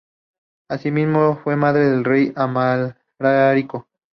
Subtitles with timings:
[0.67, 3.87] Asimismo fue madre del rey Amalarico.